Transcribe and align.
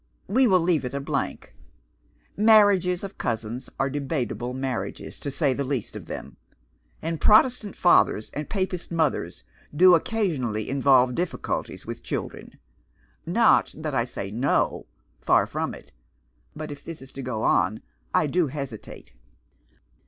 We 0.27 0.47
will 0.47 0.61
leave 0.61 0.83
it 0.83 0.95
a 0.95 0.99
blank. 0.99 1.53
Marriages 2.35 3.03
of 3.03 3.19
cousins 3.19 3.69
are 3.79 3.87
debatable 3.87 4.51
marriages, 4.51 5.19
to 5.19 5.29
say 5.29 5.53
the 5.53 5.63
least 5.63 5.95
of 5.95 6.07
them; 6.07 6.37
and 7.03 7.21
Protestant 7.21 7.75
fathers 7.75 8.31
and 8.31 8.49
Papist 8.49 8.91
mothers 8.91 9.43
do 9.75 9.93
occasionally 9.93 10.71
involve 10.71 11.13
difficulties 11.13 11.85
with 11.85 12.01
children. 12.01 12.57
Not 13.27 13.75
that 13.77 13.93
I 13.93 14.05
say, 14.05 14.31
No. 14.31 14.87
Far 15.19 15.45
from 15.45 15.75
it. 15.75 15.91
But 16.55 16.71
if 16.71 16.83
this 16.83 17.03
is 17.03 17.11
to 17.13 17.21
go 17.21 17.43
on, 17.43 17.83
I 18.11 18.25
do 18.25 18.47
hesitate." 18.47 19.13